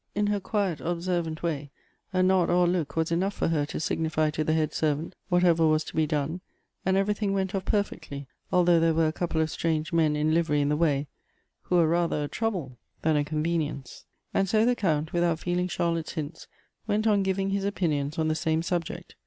In 0.15 0.25
her 0.25 0.39
quiet 0.39 0.81
observ 0.81 1.27
ant 1.27 1.43
way 1.43 1.69
a 2.11 2.23
nod 2.23 2.49
or 2.49 2.65
a 2.65 2.67
look 2.67 2.95
was 2.95 3.11
enough 3.11 3.35
for 3.35 3.49
her 3.49 3.67
to 3.67 3.79
signify 3.79 4.31
to 4.31 4.43
the 4.43 4.55
head 4.55 4.73
servant 4.73 5.13
whatever 5.29 5.67
was 5.67 5.83
to 5.83 5.95
be 5.95 6.07
done, 6.07 6.41
and 6.83 6.97
everything 6.97 7.33
went 7.33 7.53
off 7.53 7.65
perfectly, 7.65 8.27
although 8.51 8.79
there 8.79 8.95
were 8.95 9.05
a 9.05 9.11
couple 9.13 9.39
of 9.41 9.51
strange 9.51 9.93
men 9.93 10.15
in 10.15 10.33
livery 10.33 10.59
in 10.59 10.69
the 10.69 10.75
way, 10.75 11.05
who 11.65 11.75
were 11.75 11.87
rather 11.87 12.23
a 12.23 12.27
trouble 12.27 12.79
than 13.03 13.15
88 13.15 13.19
Goethe's 13.19 13.21
a 13.21 13.29
convenience. 13.29 14.05
And 14.33 14.49
so 14.49 14.65
the 14.65 14.75
Count, 14.75 15.13
without 15.13 15.37
feeling 15.37 15.67
Char 15.67 15.91
lotte's 15.93 16.13
hints, 16.13 16.47
went 16.87 17.05
on 17.05 17.21
giving' 17.21 17.51
his 17.51 17.63
opinions 17.63 18.17
on 18.17 18.27
the 18.27 18.33
same 18.33 18.63
subject. 18.63 19.15